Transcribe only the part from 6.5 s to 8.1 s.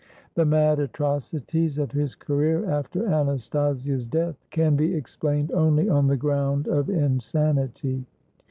of insanity.